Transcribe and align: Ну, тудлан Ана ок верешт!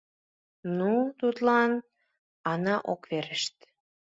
Ну, 0.77 0.93
тудлан 1.19 1.71
Ана 2.51 2.75
ок 2.93 3.01
верешт! 3.11 3.55